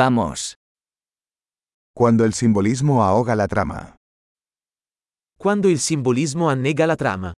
Vamos. 0.00 0.54
Cuando 1.92 2.24
el 2.24 2.32
simbolismo 2.32 3.02
ahoga 3.02 3.34
la 3.34 3.48
trama. 3.48 3.96
Quando 5.36 5.68
il 5.68 5.80
simbolismo 5.80 6.50
annega 6.50 6.86
la 6.86 6.94
trama. 6.94 7.32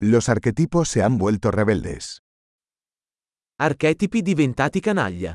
Los 0.00 0.28
arquetipos 0.28 0.90
se 0.90 1.02
han 1.02 1.16
vuelto 1.16 1.50
rebeldes. 1.50 2.18
Archetipi 3.58 4.20
diventati 4.20 4.80
canaglia. 4.82 5.34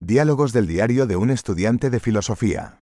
Diálogos 0.00 0.54
del 0.54 0.66
diario 0.66 1.06
de 1.06 1.16
un 1.16 1.28
estudiante 1.28 1.90
de 1.90 2.00
filosofía. 2.00 2.80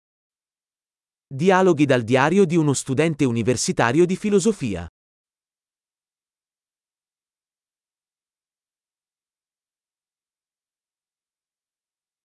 Dialoghi 1.33 1.85
dal 1.85 2.03
diario 2.03 2.45
di 2.45 2.57
uno 2.57 2.73
studente 2.73 3.25
universitario 3.25 4.05
di 4.05 4.17
filosofia. 4.17 4.89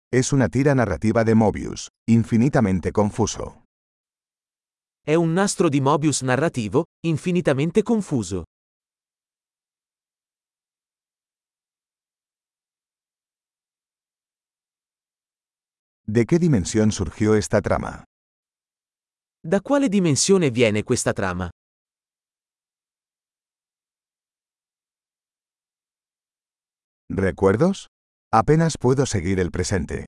Es 0.08 0.32
una 0.32 0.48
tira 0.48 0.72
narrativa 0.72 1.24
de 1.24 1.34
Mobius, 1.34 1.88
infinitamente 2.08 2.90
confuso. 2.90 3.64
È 5.04 5.12
un 5.12 5.34
nastro 5.34 5.68
di 5.68 5.82
Mobius 5.82 6.22
narrativo, 6.22 6.84
infinitamente 7.04 7.82
confuso. 7.82 8.44
¿De 16.06 16.24
qué 16.24 16.38
dimensión 16.38 16.92
surgió 16.92 17.34
esta 17.34 17.60
trama? 17.60 18.04
Da 19.48 19.60
quale 19.60 19.88
dimensione 19.88 20.50
viene 20.50 20.82
questa 20.82 21.12
trama? 21.12 21.48
¿Recuerdos? 27.08 27.86
Apenas 28.32 28.74
puedo 28.76 29.06
seguir 29.06 29.38
el 29.38 29.52
presente. 29.52 30.06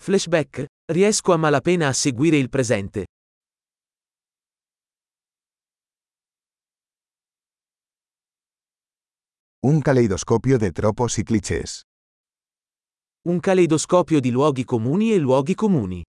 Flashback? 0.00 0.66
Riesco 0.88 1.32
a 1.32 1.38
malapena 1.38 1.88
a 1.88 1.92
seguire 1.92 2.36
il 2.38 2.48
presente. 2.50 3.06
Un 9.60 9.80
caleidoscopio 9.80 10.58
de 10.58 10.70
tropos 10.70 11.18
y 11.18 11.24
clichés. 11.24 11.82
Un 13.26 13.40
caleidoscopio 13.40 14.20
di 14.20 14.30
luoghi 14.30 14.64
comuni 14.64 15.12
e 15.12 15.18
luoghi 15.18 15.56
comuni. 15.56 16.04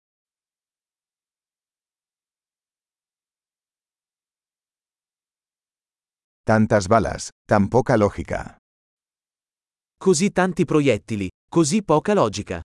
Tantas 6.47 6.87
balas, 6.87 7.31
tan 7.47 7.69
poca 7.69 7.97
lógica. 7.97 8.57
Così 9.97 10.31
tanti 10.31 10.63
proiettili, 10.63 11.27
così 11.49 11.81
poca 11.83 12.13
logica. 12.13 12.61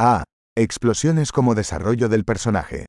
Ah, 0.00 0.24
explosiones 0.58 1.30
como 1.30 1.54
desarrollo 1.54 2.08
del 2.08 2.24
personaje. 2.24 2.86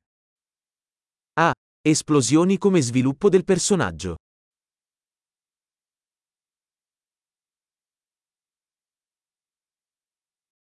Ah, 1.34 1.52
esplosioni 1.80 2.58
come 2.58 2.82
sviluppo 2.82 3.28
del 3.28 3.44
personaggio. 3.44 4.16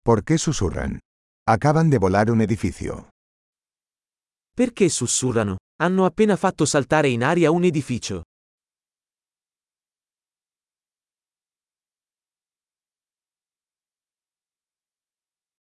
¿Por 0.02 0.24
qué 0.24 0.38
susurran? 0.38 1.00
Acaban 1.46 1.90
de 1.90 1.98
volar 1.98 2.30
un 2.30 2.40
edificio. 2.40 3.10
Perché 4.58 4.88
sussurrano? 4.88 5.58
Hanno 5.80 6.04
appena 6.04 6.34
fatto 6.34 6.64
saltare 6.64 7.08
in 7.08 7.22
aria 7.22 7.52
un 7.52 7.62
edificio. 7.62 8.22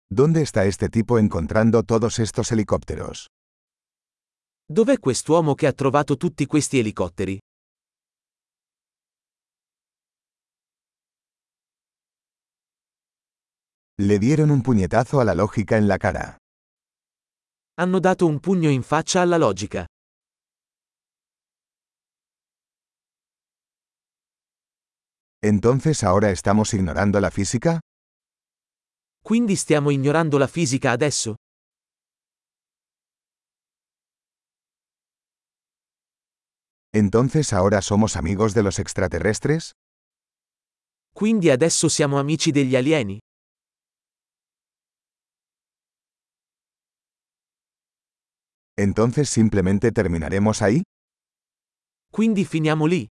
¿Dónde 0.05 0.43
está 0.43 0.65
este 0.65 0.89
tipo 0.89 1.17
encontrando 1.17 1.81
todos 1.81 2.19
estos 2.19 2.51
helicópteros? 2.51 3.25
Dov'è 4.71 4.99
quest'uomo 4.99 5.55
che 5.55 5.65
ha 5.65 5.73
trovato 5.73 6.15
tutti 6.15 6.45
questi 6.45 6.77
elicotteri? 6.77 7.39
Le 13.99 14.17
dieron 14.19 14.51
un 14.51 14.61
puñetazo 14.61 15.19
a 15.19 15.23
la 15.23 15.33
lógica 15.33 15.75
en 15.75 15.87
la 15.87 15.97
cara. 15.97 16.37
Hanno 17.77 17.99
dato 17.99 18.25
un 18.25 18.39
pugno 18.39 18.69
in 18.69 18.81
faccia 18.83 19.19
alla 19.19 19.35
logica. 19.35 19.85
¿Entonces 25.43 26.03
ahora 26.03 26.31
estamos 26.31 26.73
ignorando 26.73 27.19
la 27.19 27.29
física? 27.31 27.81
Quindi 29.21 29.55
stiamo 29.57 29.91
ignorando 29.91 30.37
la 30.37 30.47
fisica 30.47 30.91
adesso? 30.91 31.35
¿Entonces 36.93 37.51
ahora 37.51 37.81
somos 37.81 38.15
amigos 38.15 38.53
de 38.53 38.63
los 38.63 38.79
extraterrestres? 38.79 39.73
Quindi 41.13 41.49
adesso 41.49 41.89
siamo 41.89 42.19
amici 42.19 42.51
degli 42.51 42.75
alieni? 42.75 43.19
¿Entonces 48.77 49.29
simplemente 49.29 49.91
terminaremos 49.91 50.61
ahí? 50.61 50.83
Quindi 52.11 52.43
finiamo 52.45 52.87
lì? 52.87 53.07